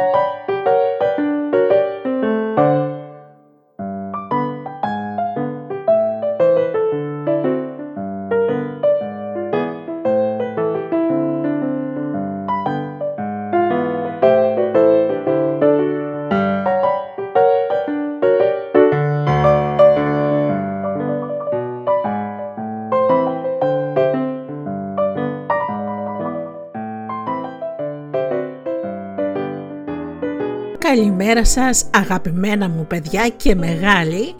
[0.00, 0.49] you
[31.00, 34.34] Καλημέρα σας αγαπημένα μου παιδιά και μεγάλη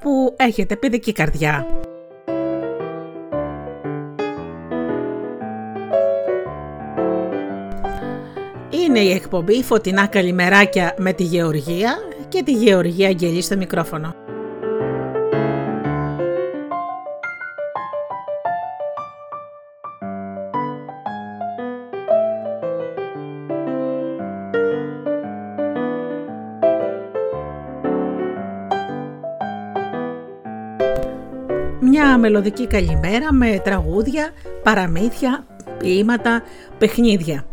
[0.00, 1.66] που έχετε παιδική καρδιά.
[8.70, 11.94] Είναι η εκπομπή Φωτεινά Καλημεράκια με τη Γεωργία
[12.28, 14.23] και τη Γεωργία Αγγελή στο μικρόφωνο.
[32.06, 34.30] Μελωδική καλημέρα με τραγούδια,
[34.62, 35.46] παραμύθια,
[35.78, 36.42] ποίηματα,
[36.78, 37.44] παιχνίδια.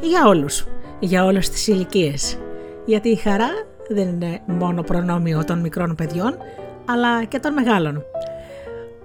[0.00, 0.66] Για όλους,
[0.98, 2.38] για όλες τις ηλικίες.
[2.84, 3.48] Γιατί η χαρά
[3.88, 6.36] δεν είναι μόνο προνόμιο των μικρών παιδιών,
[6.84, 8.02] αλλά και των μεγάλων.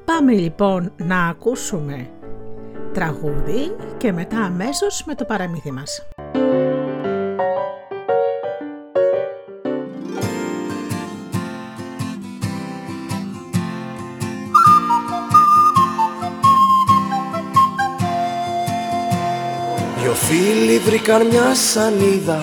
[0.05, 2.07] Πάμε λοιπόν να ακούσουμε
[2.93, 6.12] τραγούδι και μετά αμέσως με το παραμύθι μας.
[20.43, 22.39] Φίλοι βρήκαν μια σανίδα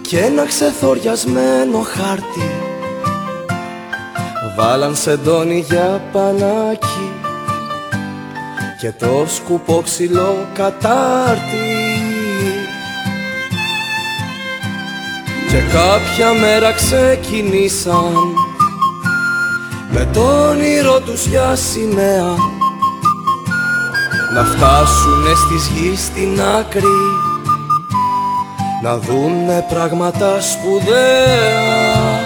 [0.00, 2.50] και ένα ξεθοριασμένο χάρτη.
[4.56, 7.12] Βάλαν σεντόνι για πανάκι
[8.80, 11.72] και το σκουπό ξυλό κατάρτι.
[15.48, 18.14] Και κάποια μέρα ξεκινήσαν
[19.90, 22.62] με τον όνειρο τους για σημαία
[24.34, 26.98] να φτάσουνε στις γης στην άκρη
[28.82, 32.20] να δούνε πράγματα σπουδαία.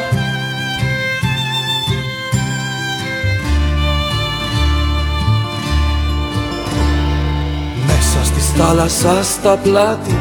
[7.86, 10.19] Μέσα στη θάλασσα στα πλάτη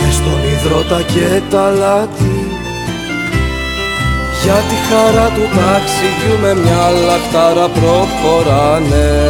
[0.00, 2.48] μες στον υδρότα και τα λάτι.
[4.42, 9.23] Για τη χαρά του ταξιδιού με μια λαχτάρα προχωράνε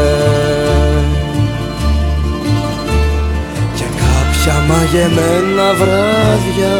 [4.68, 6.74] μαγεμένα βράδια.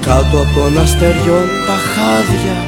[0.00, 2.58] Κάτω από τον αστεριών τα χάδια.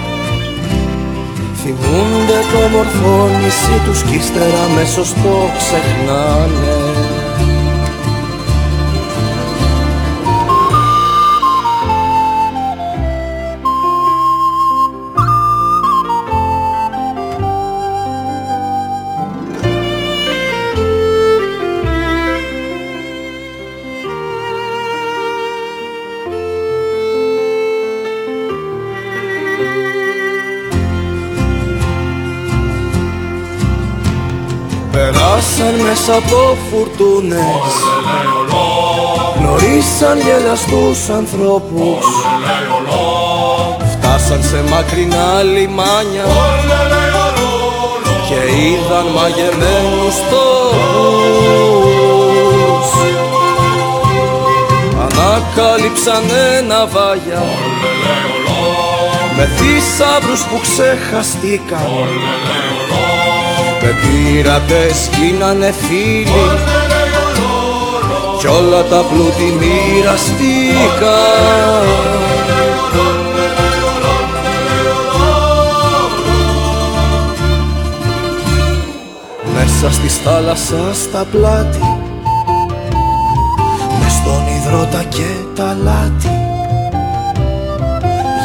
[1.61, 7.18] Θυμούνται το μορφό νησί τους κι ύστερα αμέσως το ξεχνάνε
[35.89, 37.71] μέσα από φουρτούνες.
[39.39, 42.05] Γνωρίσαν γελαστούς ανθρώπους.
[43.93, 46.27] Φτάσαν σε μακρινά λιμάνια
[48.29, 50.89] Και είδαν μαγεμένους τόπους.
[55.05, 56.25] Ανακάλυψαν
[56.57, 57.43] ένα βάγια
[59.37, 61.91] Με θησαύρους που ξεχαστήκαν
[63.89, 66.47] με πειρατές γίνανε φίλοι.
[68.39, 71.19] Κι όλα τα πλούτη μοιραστήκα
[79.55, 81.99] Μέσα στη θάλασσα στα πλάτη
[84.01, 86.31] Μες στον υδρότα και τα λάτι.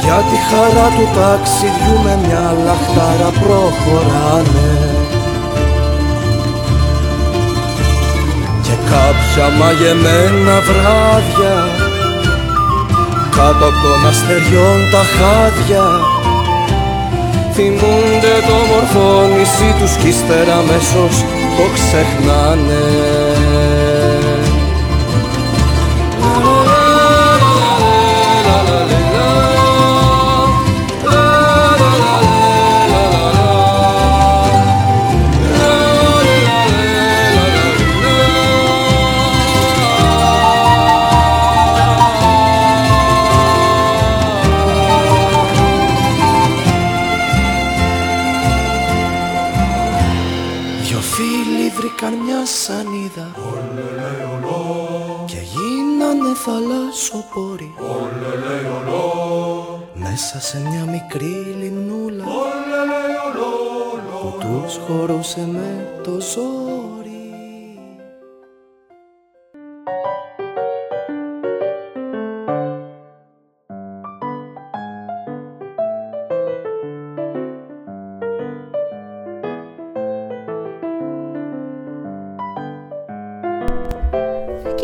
[0.04, 4.93] Για τη χαρά του ταξιδιού με μια λαχτάρα προχωράνε
[8.94, 11.58] κάποια μαγεμένα βράδια.
[13.36, 15.86] Κάτω από των αστεριών τα χάδια.
[17.56, 21.16] Θυμούνται το μορφό νησί τους κι ύστερα αμέσως
[21.58, 22.84] το ξεχνάνε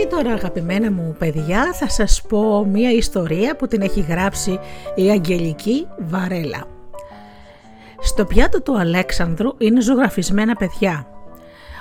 [0.07, 4.59] τώρα αγαπημένα μου παιδιά θα σας πω μία ιστορία που την έχει γράψει
[4.95, 6.63] η Αγγελική Βαρέλα.
[7.99, 11.07] Στο πιάτο του Αλέξανδρου είναι ζωγραφισμένα παιδιά.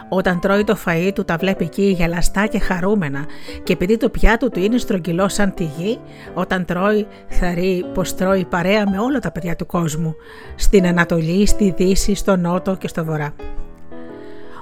[0.08, 3.26] Όταν τρώει το φαΐ του τα βλέπει εκεί γελαστά και χαρούμενα
[3.62, 5.98] και επειδή το πιάτο του είναι στρογγυλό σαν τη γη,
[6.34, 10.14] όταν τρώει θα ρει πως τρώει παρέα με όλα τα παιδιά του κόσμου,
[10.56, 13.34] στην Ανατολή, στη Δύση, στο Νότο και στο Βορρά.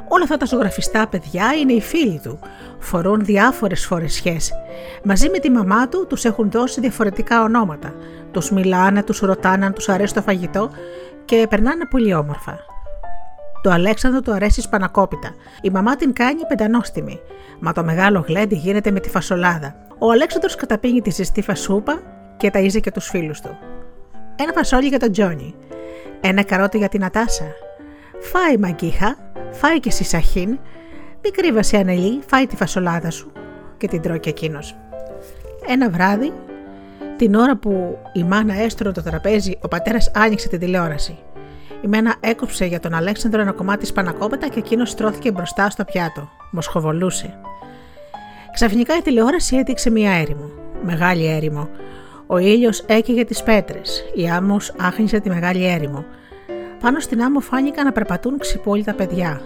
[0.08, 2.38] Όλα αυτά τα ζωγραφιστά παιδιά είναι οι φίλοι του.
[2.78, 4.52] Φορούν διάφορες φορεσιές.
[5.02, 7.94] Μαζί με τη μαμά του τους έχουν δώσει διαφορετικά ονόματα.
[8.30, 10.70] Τους μιλάνε, τους ρωτάνε αν τους αρέσει το φαγητό
[11.24, 12.58] και περνάνε πολύ όμορφα.
[13.62, 15.34] Το Αλέξανδρο του αρέσει σπανακόπιτα.
[15.62, 17.20] Η μαμά την κάνει πεντανόστιμη.
[17.60, 19.74] Μα το μεγάλο γλέντι γίνεται με τη φασολάδα.
[19.98, 22.00] Ο Αλέξανδρος καταπίνει τη ζεστή φασούπα
[22.36, 23.58] και ταΐζει και τους φίλους του.
[24.36, 25.54] Ένα φασόλι για τον Τζόνι.
[26.20, 27.44] Ένα καρότι για την Ατάσα.
[28.20, 29.16] Φάει μαγκίχα,
[29.58, 30.48] Φάει και εσύ σαχίν,
[31.22, 33.32] μην κρύβασαι ανελή, φάει τη φασολάδα σου
[33.76, 34.76] και την τρώει και εκείνος.
[35.68, 36.32] Ένα βράδυ,
[37.16, 41.18] την ώρα που η μάνα έστρωνε το τραπέζι, ο πατέρας άνοιξε την τηλεόραση.
[41.82, 46.28] Η μάνα έκοψε για τον Αλέξανδρο ένα κομμάτι σπανακόπετα και εκείνος στρώθηκε μπροστά στο πιάτο.
[46.50, 47.38] Μοσχοβολούσε.
[48.52, 50.50] Ξαφνικά η τηλεόραση έδειξε μία έρημο.
[50.82, 51.68] Μεγάλη έρημο.
[52.26, 54.04] Ο ήλιος έκαιγε τις πέτρες.
[54.14, 56.04] Η άμμος άχνησε τη μεγάλη έρημο.
[56.80, 59.40] Πάνω στην άμμο φάνηκαν να περπατούν ξυπόλυτα παιδιά,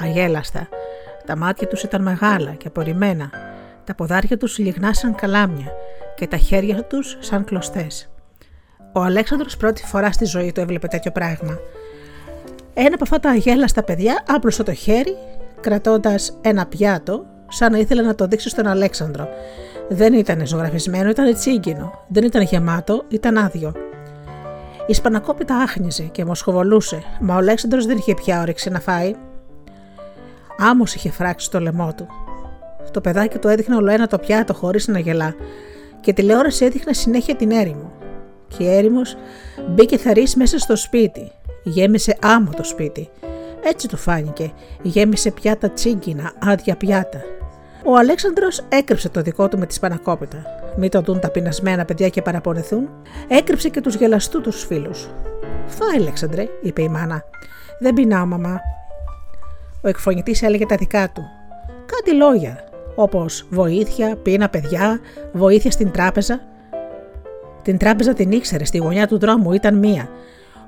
[0.00, 0.68] αγέλαστα.
[1.26, 3.30] Τα μάτια τους ήταν μεγάλα και απορριμμένα,
[3.84, 5.66] τα ποδάρια τους λιγνά σαν καλάμια
[6.16, 8.10] και τα χέρια τους σαν κλωστές.
[8.92, 11.58] Ο Αλέξανδρος πρώτη φορά στη ζωή του έβλεπε τέτοιο πράγμα.
[12.74, 15.16] Ένα από αυτά τα αγέλαστα παιδιά άπλωσε το χέρι,
[15.60, 19.28] κρατώντας ένα πιάτο, σαν να ήθελε να το δείξει στον Αλέξανδρο.
[19.88, 22.04] Δεν ήταν ζωγραφισμένο, ήταν τσίγκινο.
[22.08, 23.72] Δεν ήταν γεμάτο, ήταν άδειο.
[24.86, 29.14] Η σπανακόπιτα άχνιζε και μοσχοβολούσε, μα ο Αλέξανδρος δεν είχε πια όρεξη να φάει.
[30.58, 32.06] Άμμος είχε φράξει το λαιμό του.
[32.90, 35.34] Το παιδάκι του έδειχνε όλο ένα το πιάτο χωρίς να γελά
[36.00, 37.92] και η τηλεόραση έδειχνε συνέχεια την έρημο.
[38.48, 39.16] Και η έρημος
[39.68, 41.32] μπήκε θαρή μέσα στο σπίτι.
[41.62, 43.10] Γέμισε άμμο το σπίτι.
[43.62, 44.52] Έτσι του φάνηκε.
[44.82, 47.20] Γέμισε πιάτα τσίγκινα, άδεια πιάτα.
[47.84, 50.44] Ο Αλέξανδρος έκρυψε το δικό του με τη σπανακόπιτα.
[50.76, 52.88] Μην το δουν τα πεινασμένα παιδιά και παραπονεθούν,
[53.28, 55.08] έκρυψε και τους γελαστού του φίλους.
[55.66, 57.24] Φάει, Αλέξανδρε, είπε η μάνα.
[57.78, 58.60] Δεν πεινάω, μαμά.
[59.82, 61.22] Ο εκφωνητής έλεγε τα δικά του.
[61.86, 62.64] Κάτι λόγια,
[62.94, 65.00] όπως βοήθεια, πείνα παιδιά,
[65.32, 66.40] βοήθεια στην τράπεζα.
[67.62, 70.08] Την τράπεζα την ήξερε, στη γωνιά του δρόμου ήταν μία.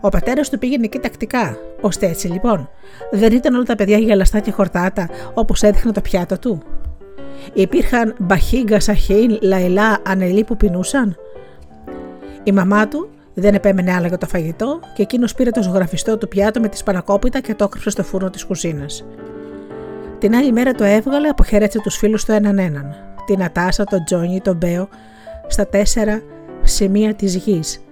[0.00, 1.58] Ο πατέρας του πήγαινε εκεί τακτικά.
[1.80, 2.68] Ώστε έτσι λοιπόν,
[3.10, 6.62] δεν ήταν όλα τα παιδιά γελαστά και χορτάτα όπως έδειχνε το πιάτο του.
[7.52, 11.16] Υπήρχαν μπαχίγκα, σαχίν, λαϊλά, ανελί που πεινούσαν;
[12.42, 16.28] Η μαμά του δεν επέμενε άλλα για το φαγητό και εκείνος πήρε το ζωγραφιστό του
[16.28, 19.04] πιάτο με τη σπανακόπιτα και το έκρυψε στο φούρνο της κουζίνας.
[20.18, 22.94] Την άλλη μέρα το έβγαλε, αποχαιρέτησε τους φίλους του έναν έναν.
[23.26, 24.88] Την Ατάσα, τον Τζόνι, τον Μπέο,
[25.46, 26.22] στα τέσσερα
[26.62, 27.84] σημεία της γης.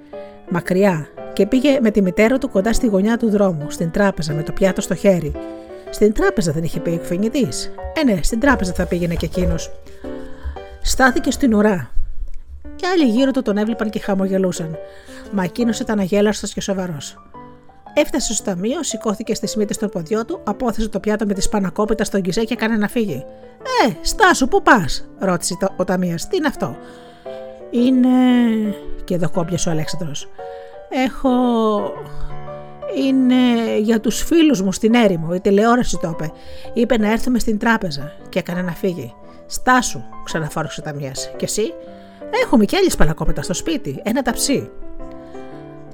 [0.51, 4.43] Μακριά, και πήγε με τη μητέρα του κοντά στη γωνιά του δρόμου, στην τράπεζα με
[4.43, 5.33] το πιάτο στο χέρι.
[5.93, 7.49] Στην τράπεζα δεν είχε πει εκφωνητή.
[7.95, 9.71] Ε, ναι, στην τράπεζα θα πήγαινε και εκείνος.
[10.83, 11.91] Στάθηκε στην ουρά.
[12.77, 14.79] Και άλλοι γύρω του τον έβλεπαν και χαμογελούσαν.
[15.33, 17.17] Μα εκείνος ήταν αγέλαστος και σοβαρός.
[17.95, 22.05] Έφτασε στο ταμείο, σηκώθηκε στις μύτες των ποδιών του, απόθεσε το πιάτο με τη σπανακόπιτα
[22.05, 23.25] στον κιζέ και έκανε να φύγει.
[23.87, 26.17] Ε, στάσου, πού πας, ρώτησε το, ο ταμείο.
[26.31, 26.77] Τι είναι αυτό;
[27.71, 28.09] Είναι.
[29.05, 30.29] και εδώ κόμπιασε ο Αλέξανδρος.
[30.89, 31.31] Έχω
[32.97, 36.33] είναι για τους φίλους μου στην έρημο, η τηλεόραση το είπε.
[36.73, 39.15] Είπε να έρθουμε στην τράπεζα και έκανε να φύγει.
[39.47, 41.13] Στάσου, ξαναφόρησε τα μία.
[41.37, 41.73] Και εσύ,
[42.45, 44.71] έχουμε κι άλλες παλακόπετα στο σπίτι, ένα ταψί.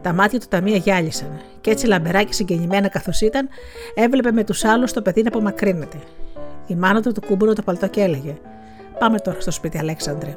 [0.02, 3.48] Τα μάτια του τα μία γυάλισαν και έτσι λαμπερά και συγκινημένα καθώς ήταν,
[3.94, 5.96] έβλεπε με τους άλλους το παιδί να απομακρύνεται.
[6.66, 8.36] Η μάνα του του κούμπουρε το παλτό και έλεγε:
[8.98, 10.34] Πάμε τώρα στο σπίτι, Αλέξανδρε.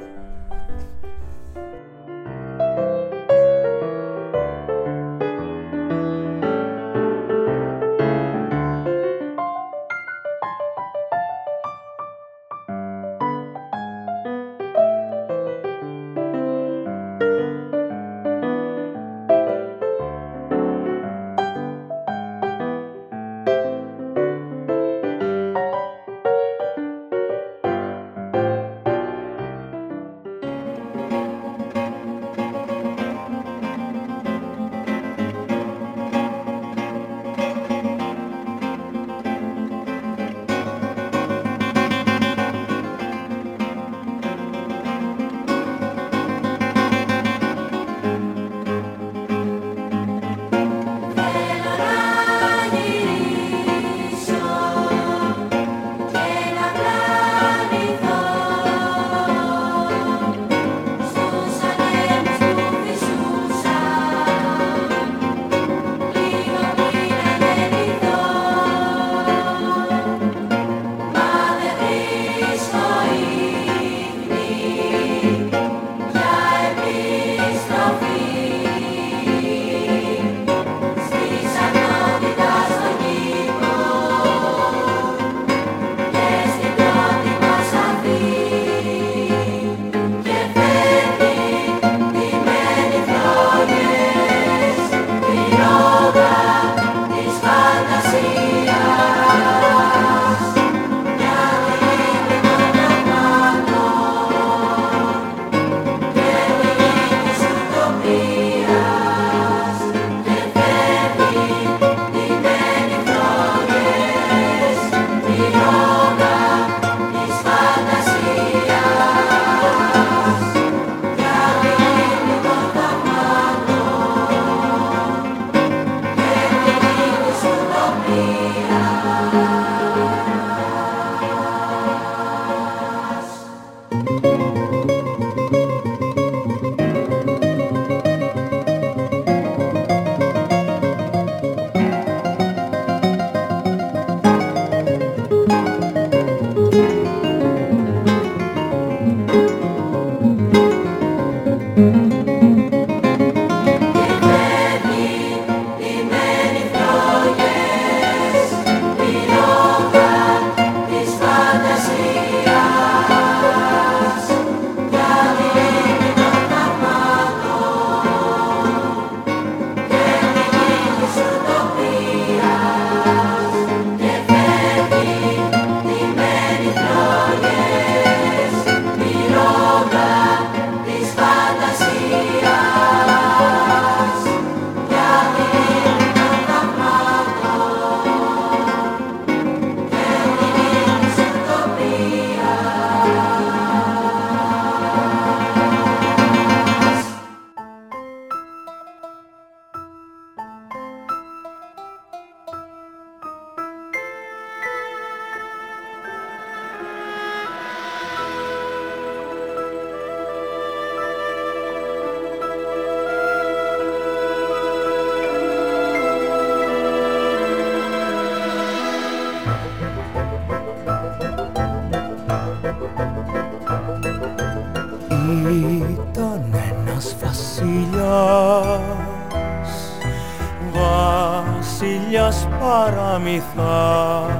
[233.12, 234.32] Παραμυθάς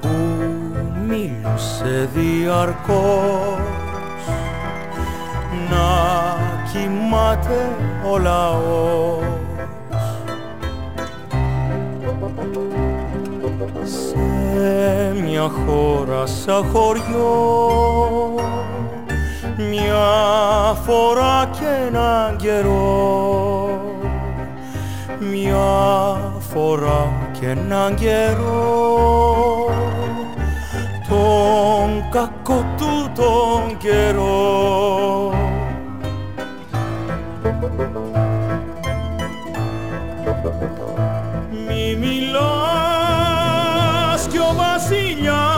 [0.00, 0.08] Που
[1.08, 3.58] μίλουσε διαρκώς.
[5.70, 6.36] Να
[6.72, 7.76] κοιμάται
[8.12, 9.24] ο λαός.
[13.84, 18.34] Σε μια χώρα σαν χωριό
[19.56, 23.80] μια φορά και έναν καιρό.
[25.18, 26.25] Μια
[26.56, 29.70] φορά και έναν καιρό.
[31.08, 35.32] Τον κακό του τον καιρό.
[41.66, 42.26] Μη μιλάς
[44.30, 45.55] κι ο βασιλιάς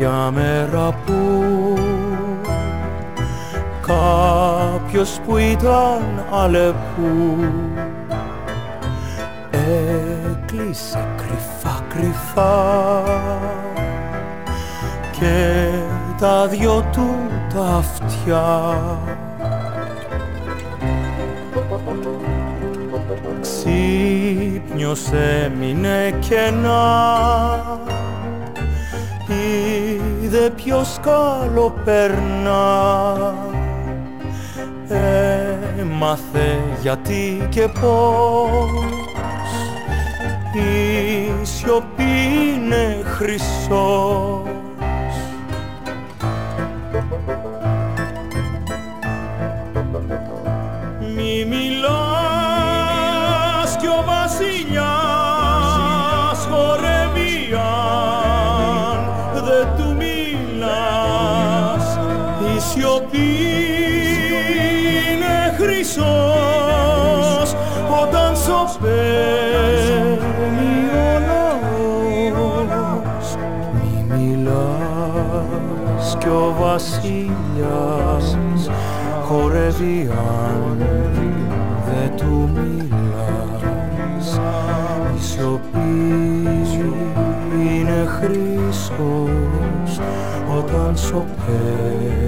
[0.00, 1.14] κάποια μέρα που
[3.86, 7.36] κάποιος που ήταν αλεπού
[9.52, 13.02] έκλεισε κρυφά κρυφά
[15.18, 15.66] και
[16.20, 17.14] τα δυο του
[17.54, 18.74] τα αυτιά.
[23.40, 27.80] Ξύπνιος έμεινε κενά
[30.30, 33.34] είδε ποιος καλό περνά.
[35.78, 38.70] Έμαθε γιατί και πώς.
[40.52, 42.02] Η σιωπή
[42.54, 44.39] είναι χρυσός
[76.80, 78.36] βασιλιάς
[79.24, 80.78] χορεύει αν
[81.86, 84.40] δεν του μιλάς.
[85.16, 85.88] Η σιωπή
[87.54, 90.00] είναι χρυσός
[90.58, 92.19] όταν σωπαίνει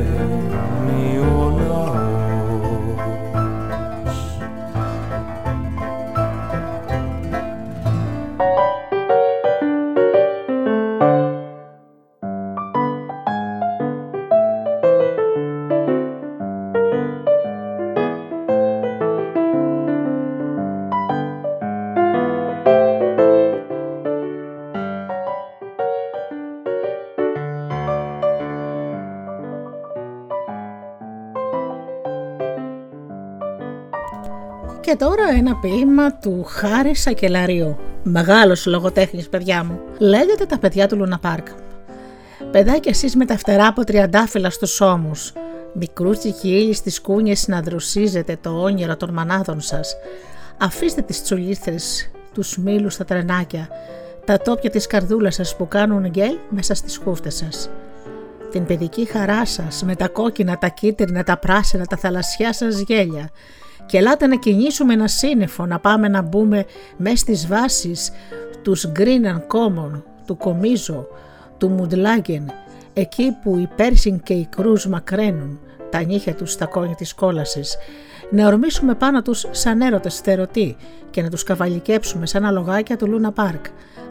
[35.62, 37.76] ποίημα του Χάρη Σακελαρίου.
[38.02, 39.80] Μεγάλος λογοτέχνης, παιδιά μου.
[39.98, 41.46] Λέγεται τα παιδιά του Λούνα Πάρκ.
[42.50, 45.32] Παιδάκια εσείς με τα φτερά από τριαντάφυλλα στους ώμους.
[45.72, 49.96] Μικρούτσικοι ήλιοι στι κούνιες να δροσίζετε το όνειρο των μανάδων σας.
[50.58, 51.74] Αφήστε τις τσουλίθρε,
[52.34, 53.68] τους μήλους στα τρενάκια,
[54.24, 57.70] τα τόπια της καρδούλας σας που κάνουν γκέλ μέσα στις χούφτες σας.
[58.50, 63.30] Την παιδική χαρά σας με τα κόκκινα, τα κίτρινα, τα πράσινα, τα θαλασσιά σας γέλια
[63.86, 66.64] και ελάτε να κινήσουμε ένα σύννεφο, να πάμε να μπούμε
[66.96, 68.12] μέσα στις βάσεις
[68.62, 71.06] τους Green and Common, του Κομίζο,
[71.58, 72.52] του Μουντλάγεν,
[72.92, 75.58] εκεί που οι Πέρσιν και οι Κρούζ μακραίνουν
[75.90, 77.76] τα νύχια τους στα κόνια της κόλασης,
[78.30, 80.76] να ορμήσουμε πάνω τους σαν έρωτες στερωτοί
[81.10, 83.64] και να τους καβαλικέψουμε σαν αλογάκια του Λούνα Πάρκ,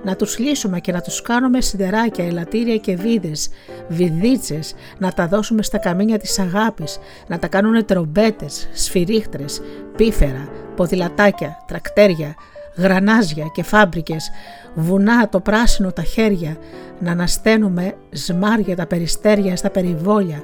[0.04, 3.50] να τους λύσουμε και να τους κάνουμε σιδεράκια, ελαττήρια και βίδες,
[3.88, 9.62] βιδίτσες, να τα δώσουμε στα καμίνια της αγάπης, να τα κάνουν τρομπέτες, σφυρίχτρες,
[9.96, 12.36] πίφερα, ποδηλατάκια, τρακτέρια,
[12.78, 14.32] γρανάζια και φάμπρικες,
[14.74, 16.58] βουνά το πράσινο τα χέρια,
[17.00, 20.44] να ανασταίνουμε σμάρια τα περιστέρια στα περιβόλια,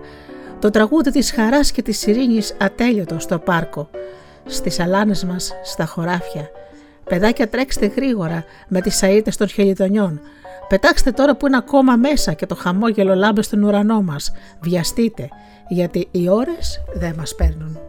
[0.60, 3.90] το τραγούδι της χαράς και της ειρήνης ατέλειωτο στο πάρκο,
[4.46, 6.50] στις αλάνες μας, στα χωράφια.
[7.08, 10.20] Παιδάκια τρέξτε γρήγορα με τις σαίτε των χελιτονιών.
[10.68, 14.32] Πετάξτε τώρα που είναι ακόμα μέσα και το χαμόγελο λάμπε στον ουρανό μας.
[14.60, 15.30] Βιαστείτε,
[15.68, 17.80] γιατί οι ώρες δεν μας παίρνουν.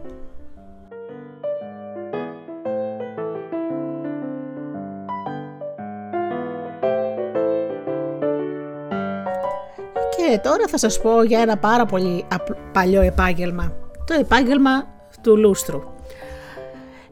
[10.17, 12.25] Και τώρα θα σας πω για ένα πάρα πολύ
[12.71, 13.73] παλιό επάγγελμα.
[14.05, 14.87] Το επάγγελμα
[15.21, 15.81] του λούστρου.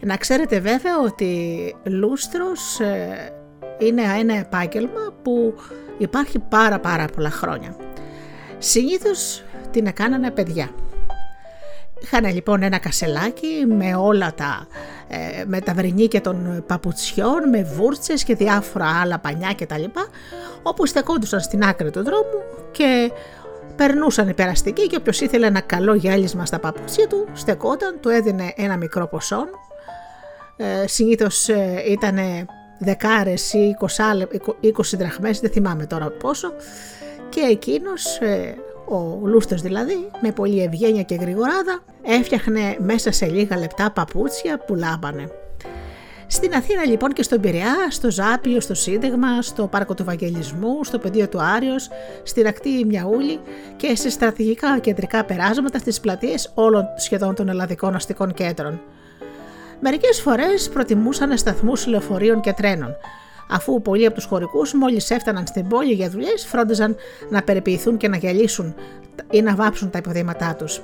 [0.07, 3.33] Να ξέρετε βέβαια ότι λούστρος ε,
[3.77, 5.53] είναι ένα επάγγελμα που
[5.97, 7.75] υπάρχει πάρα πάρα πολλά χρόνια.
[8.57, 10.69] Συνήθως την έκανανε παιδιά.
[12.01, 14.67] Είχαν λοιπόν ένα κασελάκι με όλα τα,
[15.07, 19.83] ε, με τα βρυνίκια των παπουτσιών, με βούρτσες και διάφορα άλλα πανιά κτλ.
[20.63, 23.11] Όπου στεκόντουσαν στην άκρη του δρόμου και
[23.75, 28.53] περνούσαν οι περαστικοί και όποιος ήθελε ένα καλό γυάλισμα στα παπούτσια του, στεκόταν, του έδινε
[28.55, 29.47] ένα μικρό ποσό.
[30.57, 32.17] Ε, συνήθως ε, ήταν
[32.79, 33.85] δεκάρες ή 20,
[34.61, 36.53] 20 δραχμές, δεν θυμάμαι τώρα πόσο.
[37.29, 38.55] Και εκείνος ε,
[38.87, 44.75] ο Λούστος δηλαδή, με πολύ ευγένεια και γρηγοράδα, έφτιαχνε μέσα σε λίγα λεπτά παπούτσια που
[44.75, 45.31] λάμπανε.
[46.29, 50.97] Στην Αθήνα λοιπόν και στον Πειραιά, στο Ζάπιο, στο Σύντεγμα, στο Πάρκο του Βαγγελισμού, στο
[50.97, 51.89] Πεδίο του Άριος,
[52.23, 53.39] στην Ακτή Μιαούλη
[53.75, 58.81] και σε στρατηγικά κεντρικά περάσματα στις πλατείες όλων σχεδόν των ελλαδικών αστικών κέντρων.
[59.79, 62.95] Μερικές φορές προτιμούσαν σταθμούς λεωφορείων και τρένων,
[63.49, 66.95] αφού πολλοί από τους χωρικούς, μόλις έφταναν στην πόλη για δουλειές, φρόντιζαν
[67.29, 68.75] να περιποιηθούν και να γυαλίσουν
[69.31, 70.81] ή να βάψουν τα υποδήματά τους.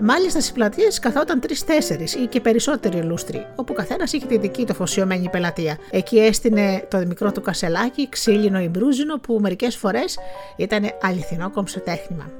[0.00, 4.74] Μάλιστα στις πλατείες καθόταν τρει-τέσσερι ή και περισσότεροι λούστροι, όπου καθένας είχε τη δική του
[4.74, 5.78] φωσιωμένη πελατεία.
[5.90, 10.18] Εκεί έστεινε το μικρό του κασελάκι, ξύλινο ή μπρούζινο, που μερικές φορές
[10.56, 12.30] ήταν αληθινό κομψοτέχνημα.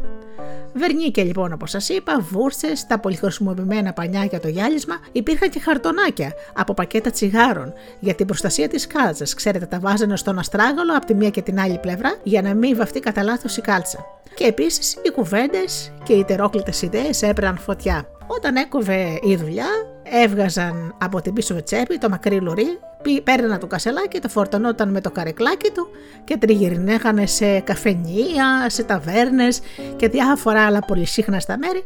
[0.79, 6.33] Βερνίκε λοιπόν, όπως σας είπα, βούρτσε, τα πολυχρησιμοποιημένα πανιά για το γυάλισμα, υπήρχαν και χαρτονάκια
[6.55, 9.35] από πακέτα τσιγάρων για την προστασία της κάλτσας.
[9.35, 12.77] Ξέρετε, τα βάζανε στον αστράγαλο από τη μία και την άλλη πλευρά για να μην
[12.77, 14.05] βαφτεί κατά λάθος η κάλτσα.
[14.35, 18.18] Και επίσης οι κουβέντες και οι τερόκλητες ιδέες έπαιρναν φωτιά.
[18.37, 19.67] Όταν έκοβε η δουλειά,
[20.03, 22.79] έβγαζαν από την πίσω τσέπη το μακρύ λουρί,
[23.25, 25.89] παίρναν το κασελάκι, το φορτωνόταν με το καρεκλάκι του
[26.25, 29.61] και τριγυρνέγανε σε καφενεία, σε ταβέρνες
[29.97, 31.85] και διάφορα άλλα πολυσύχναστα μέρη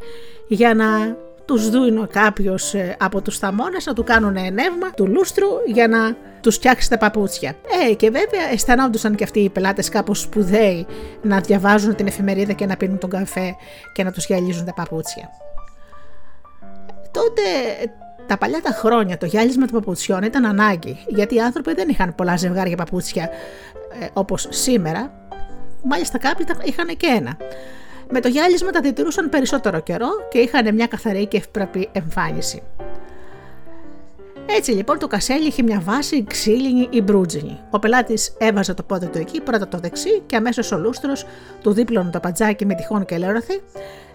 [0.48, 5.48] για να τους δουν κάποιος ε, από τους θαμώνες να του κάνουν ενεύμα του λούστρου
[5.66, 7.54] για να τους φτιάξει τα παπούτσια.
[7.88, 10.86] Ε, και βέβαια αισθανόντουσαν και αυτοί οι πελάτες κάπως σπουδαίοι
[11.22, 13.54] να διαβάζουν την εφημερίδα και να πίνουν τον καφέ
[13.92, 15.30] και να τους γυαλίζουν τα παπούτσια.
[17.22, 17.42] Τότε
[18.26, 22.14] τα παλιά τα χρόνια το γυάλισμα των παπουτσιών ήταν ανάγκη, γιατί οι άνθρωποι δεν είχαν
[22.14, 23.30] πολλά ζευγάρια παπούτσια
[24.00, 25.12] ε, όπως σήμερα.
[25.82, 27.36] Μάλιστα κάποιοι είχαν και ένα.
[28.10, 32.62] Με το γυάλισμα τα διατηρούσαν περισσότερο καιρό και είχαν μια καθαρή και ευπρεπή εμφάνιση.
[34.46, 37.60] Έτσι λοιπόν το κασέλι είχε μια βάση ξύλινη ή μπρούτζινη.
[37.70, 41.26] Ο πελάτης έβαζε το πόδι του εκεί, πρώτα το δεξί και αμέσως ο λούστρος
[41.60, 43.62] του δίπλωνε το πατζάκι με τυχόν και ελέρωθη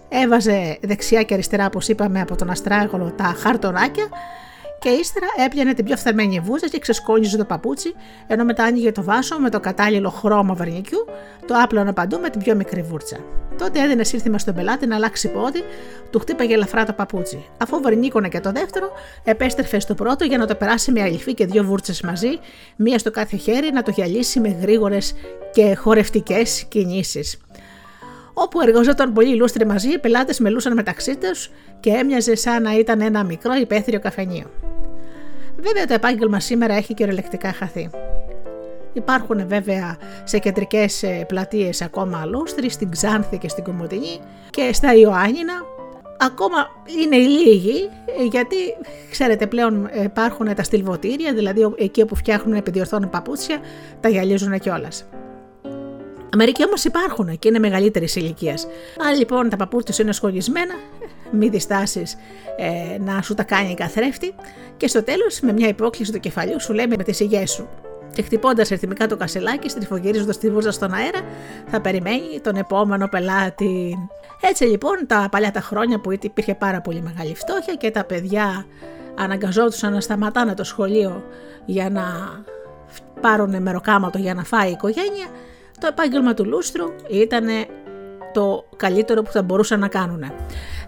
[0.10, 4.08] έβαζε δεξιά και αριστερά, όπως είπαμε, από τον αστράγολο τα χαρτονάκια
[4.80, 7.94] και ύστερα έπιανε την πιο φθαρμένη βούζα και ξεσκόνιζε το παπούτσι,
[8.28, 11.06] ενώ μετά άνοιγε το βάσο με το κατάλληλο χρώμα βαρνικιού,
[11.48, 13.18] το άπλωνε παντού με την πιο μικρή βούρτσα.
[13.58, 15.64] Τότε έδινε σύνθημα στον πελάτη να αλλάξει πόδι,
[16.10, 17.46] του χτύπαγε ελαφρά το παπούτσι.
[17.58, 18.92] Αφού βαρνίκωνε και το δεύτερο,
[19.24, 22.40] επέστρεφε στο πρώτο για να το περάσει με αληφή και δύο βούρτσες μαζί,
[22.76, 25.14] μία στο κάθε χέρι να το γυαλίσει με γρήγορες
[25.52, 27.38] και χορευτικές κινήσεις.
[28.40, 33.02] Όπου εργαζόταν πολλοί λούστροι μαζί, οι πελάτες μελούσαν μεταξύ τους και έμοιαζε σαν να ήταν
[33.02, 34.52] ένα μικρό υπαίθριο καφενείο.
[35.58, 37.90] Βέβαια το επάγγελμα σήμερα έχει κυριολεκτικά χαθεί.
[38.94, 44.20] Υπάρχουν βέβαια σε κεντρικές ε, πλατείες ακόμα λούστροι, στην Ξάνθη και στην Κομωτινή
[44.50, 45.54] και στα Ιωάννινα.
[46.20, 46.68] Ακόμα
[47.04, 47.90] είναι λίγοι
[48.30, 48.56] γιατί
[49.12, 53.60] ξέρετε πλέον υπάρχουν τα στυλβοτήρια, δηλαδή εκεί όπου φτιάχνουν επιδιορθώνουν παπούτσια,
[54.00, 55.06] τα γυαλίζουν κιόλας.
[56.36, 58.68] Μερικοί όμως υπάρχουν και είναι μεγαλύτερης ηλικίας.
[59.08, 60.74] Αν λοιπόν τα παππούτσια σου είναι σχολισμένα,
[61.32, 62.16] μην διστάσεις
[62.58, 64.34] ε, να σου τα κάνει καθρέφτη
[64.78, 67.68] και στο τέλος με μια υπόκληση του κεφαλιού σου λέει με τις υγιές σου.
[68.14, 71.22] Και χτυπώντας ρυθμικά το κασελάκι, στριφογυρίζοντας τη βούζα στον αέρα,
[71.68, 73.98] θα περιμένει τον επόμενο πελάτη.
[74.42, 78.66] Έτσι λοιπόν, τα παλιά τα χρόνια που υπήρχε πάρα πολύ μεγάλη φτώχεια και τα παιδιά
[79.16, 81.24] αναγκαζόντουσαν να σταματάνε το σχολείο
[81.66, 82.04] για να
[83.22, 85.28] πάρουν μεροκάματο για να φάει η οικογένεια,
[85.80, 87.46] το επάγγελμα του λούστρου ήταν
[88.34, 90.24] το καλύτερο που θα μπορούσαν να κάνουν.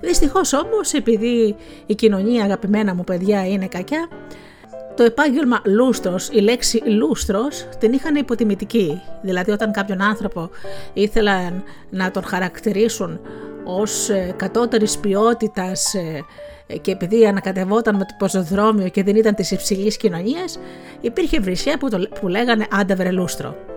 [0.02, 4.08] Δυστυχώς όμως, επειδή η κοινωνία αγαπημένα μου παιδιά είναι κακιά,
[4.96, 9.02] το επάγγελμα λούστρος, η λέξη λούστρος την είχαν υποτιμητική.
[9.22, 10.50] Δηλαδή όταν κάποιον άνθρωπο
[10.94, 13.20] ήθελαν να τον χαρακτηρίσουν
[13.64, 19.52] ως ε, κατώτερης ποιότητας ε, και επειδή ανακατευόταν με το πεζοδρόμιο και δεν ήταν της
[19.52, 20.60] υψηλής κοινωνίας,
[21.02, 23.69] υπήρχε βρισιά που, το, που λέγανε άντα λούστρο.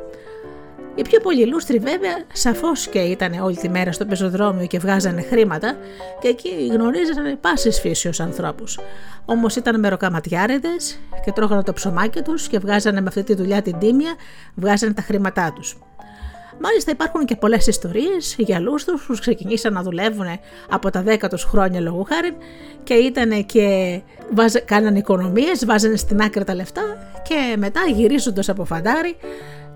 [0.95, 5.23] Οι πιο πολλοί λούστροι βέβαια σαφώς και ήταν όλη τη μέρα στο πεζοδρόμιο και βγάζανε
[5.23, 5.77] χρήματα
[6.21, 8.79] και εκεί γνωρίζανε πάσης φύσεως ανθρώπους.
[9.25, 10.77] Όμως ήταν μεροκαματιάριδε
[11.25, 14.15] και τρώγανε το ψωμάκι τους και βγάζανε με αυτή τη δουλειά την τίμια,
[14.55, 15.77] βγάζανε τα χρήματά τους.
[16.61, 20.27] Μάλιστα υπάρχουν και πολλές ιστορίες για λούστρους που ξεκινήσαν να δουλεύουν
[20.71, 22.37] από τα δέκα τους χρόνια λόγου χάρη
[22.83, 24.01] και ήταν και
[24.31, 26.83] βάζε, κάνανε οικονομίες, βάζανε στην άκρη τα λεφτά
[27.23, 29.17] και μετά γυρίζοντας από φαντάρι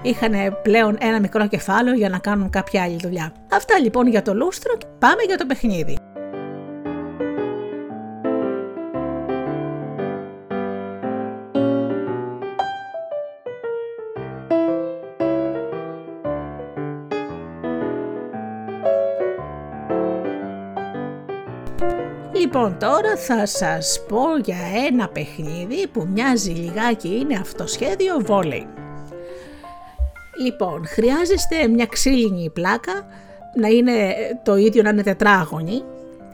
[0.09, 3.33] είχαν πλέον ένα μικρό κεφάλαιο για να κάνουν κάποια άλλη δουλειά.
[3.53, 5.99] Αυτά λοιπόν για το λούστρο και πάμε για το παιχνίδι.
[22.33, 28.76] Λοιπόν τώρα θα σας πω για ένα παιχνίδι που μοιάζει λιγάκι είναι αυτοσχέδιο βόλεϊ.
[30.43, 33.07] Λοιπόν, χρειάζεστε μια ξύλινη πλάκα
[33.55, 35.83] να είναι το ίδιο να είναι τετράγωνη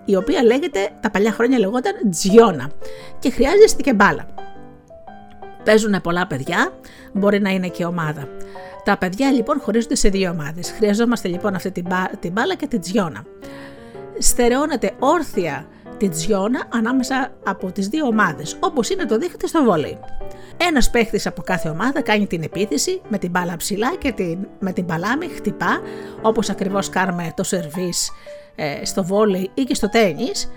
[0.04, 2.70] η οποία λέγεται, τα παλιά χρόνια λεγόταν τζιώνα
[3.18, 4.26] και χρειάζεστε και μπάλα.
[5.64, 6.72] Παίζουν πολλά παιδιά,
[7.12, 8.28] μπορεί να είναι και ομάδα.
[8.84, 10.70] Τα παιδιά λοιπόν χωρίζονται σε δύο ομάδες.
[10.70, 11.70] Χρειαζόμαστε λοιπόν αυτή
[12.20, 13.24] την μπάλα και την τζιώνα.
[14.18, 15.66] Στερεώνεται όρθια
[16.02, 19.98] την τζιώνα ανάμεσα από τις δύο ομάδες, όπως είναι το δείχνετε στο βόλεϊ.
[20.56, 24.72] Ένας παίχτης από κάθε ομάδα κάνει την επίθεση με την μπάλα ψηλά και την, με
[24.72, 25.80] την παλάμη χτυπά,
[26.22, 28.10] όπως ακριβώς κάνουμε το σερβίς
[28.54, 30.50] ε, στο βόλεϊ ή και στο τέννις,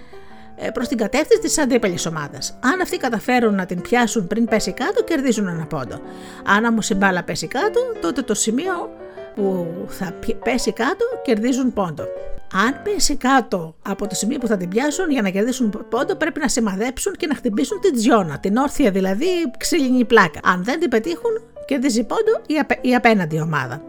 [0.55, 2.57] ε, προς την κατεύθυνση της αντίπαλης ομάδας.
[2.63, 5.99] Αν αυτοί καταφέρουν να την πιάσουν πριν πέσει κάτω, κερδίζουν ένα πόντο.
[6.45, 8.73] Αν όμως η μπάλα πέσει κάτω, τότε το σημείο
[9.35, 12.03] που θα πέσει κάτω κερδίζουν πόντο.
[12.53, 16.39] Αν πέσει κάτω από το σημείο που θα την πιάσουν για να κερδίσουν πόντο, πρέπει
[16.39, 19.25] να σημαδέψουν και να χτυπήσουν την τζιώνα, την όρθια δηλαδή
[19.57, 20.39] ξύλινη πλάκα.
[20.43, 21.31] Αν δεν την πετύχουν,
[21.65, 23.81] κερδίζει πόντο η, απέ, η απέναντι ομάδα.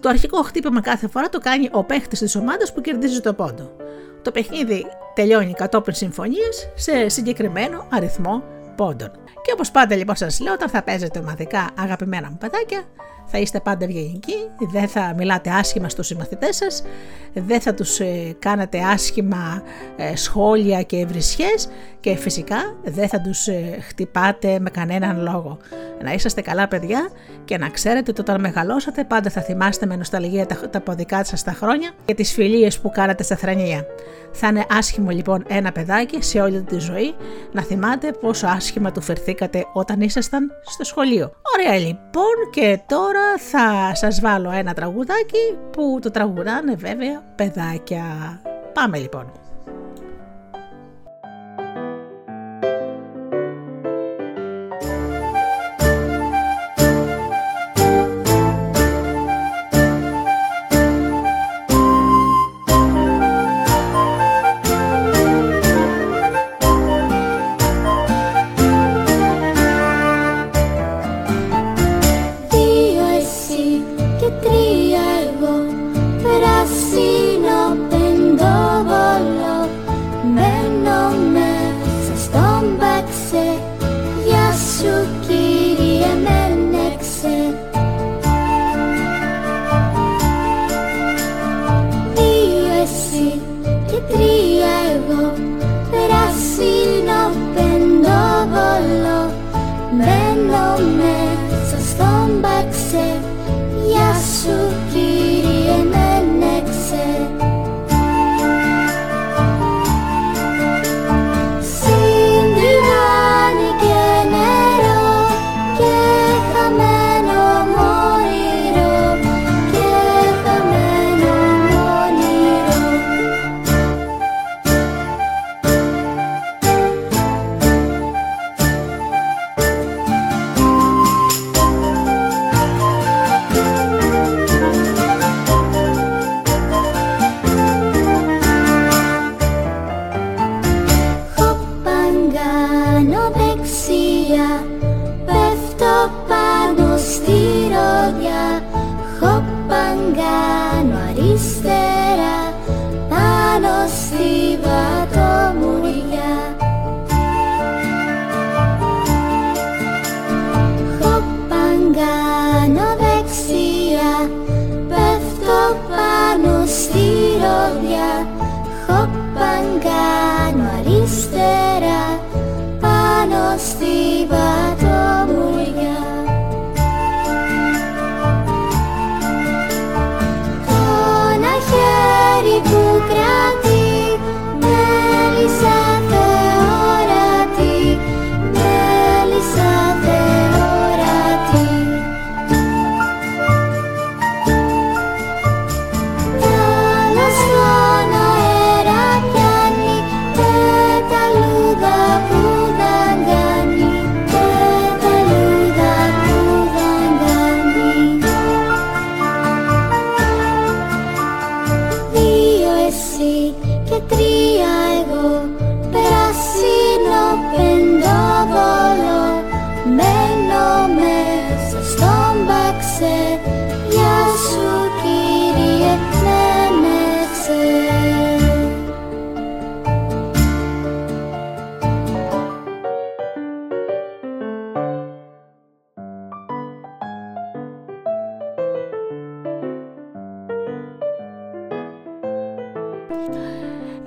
[0.00, 3.76] Το αρχικό χτύπημα κάθε φορά το κάνει ο παίχτης της ομάδας που κερδίζει το πόντο.
[4.22, 8.42] Το παιχνίδι τελειώνει κατόπιν συμφωνίας σε συγκεκριμένο αριθμό
[8.76, 9.10] πόντων.
[9.42, 12.82] Και όπως πάντα λοιπόν σας λέω, όταν θα παίζετε ομαδικά αγαπημένα μου παιδάκια,
[13.30, 14.34] θα είστε πάντα ευγενικοί,
[14.72, 16.82] δεν θα μιλάτε άσχημα στους συμμαθητές σας,
[17.34, 19.62] δεν θα τους ε, κάνετε άσχημα
[19.96, 21.68] ε, σχόλια και ευρισιές
[22.00, 25.58] και φυσικά δεν θα τους ε, χτυπάτε με κανέναν λόγο.
[26.02, 27.08] Να είσαστε καλά παιδιά
[27.44, 31.42] και να ξέρετε ότι όταν μεγαλώσατε πάντα θα θυμάστε με νοσταλγία τα, τα ποδικά σας
[31.42, 33.86] τα χρόνια και τις φιλίες που κάνατε στα θρανία.
[34.32, 37.14] Θα είναι άσχημο λοιπόν ένα παιδάκι σε όλη τη ζωή
[37.52, 41.32] να θυμάται πόσο άσχημα του φερθήκατε όταν ήσασταν στο σχολείο.
[41.56, 43.19] Ωραία λοιπόν και τώρα
[43.50, 48.04] θα σας βάλω ένα τραγουδάκι που το τραγουδάνε βέβαια παιδάκια.
[48.72, 49.32] Πάμε λοιπόν.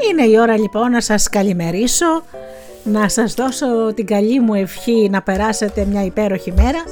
[0.09, 2.23] Είναι η ώρα λοιπόν να σας καλημερίσω,
[2.83, 6.83] να σας δώσω την καλή μου ευχή να περάσετε μια υπέροχη μέρα,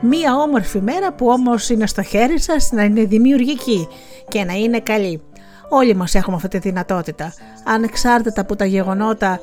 [0.00, 3.88] μια όμορφη μέρα που όμως είναι στο χέρι σας να είναι δημιουργική
[4.28, 5.22] και να είναι καλή.
[5.68, 7.32] Όλοι μας έχουμε αυτή τη δυνατότητα,
[7.64, 9.40] ανεξάρτητα από τα γεγονότα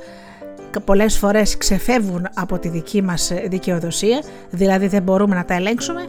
[0.80, 6.08] πολλές φορές ξεφεύγουν από τη δική μας δικαιοδοσία, δηλαδή δεν μπορούμε να τα ελέγξουμε,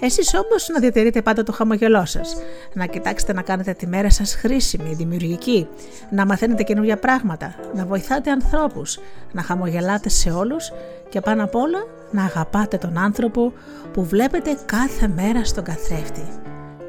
[0.00, 2.36] εσείς όμως να διατηρείτε πάντα το χαμογελό σας,
[2.72, 5.68] να κοιτάξετε να κάνετε τη μέρα σας χρήσιμη, δημιουργική,
[6.10, 8.98] να μαθαίνετε καινούργια πράγματα, να βοηθάτε ανθρώπους,
[9.32, 10.72] να χαμογελάτε σε όλους.
[11.08, 13.52] Και πάνω απ' όλα να αγαπάτε τον άνθρωπο
[13.92, 16.26] που βλέπετε κάθε μέρα στον καθρέφτη.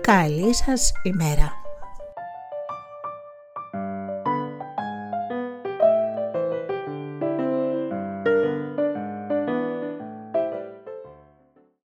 [0.01, 1.58] Καλή σας ημέρα!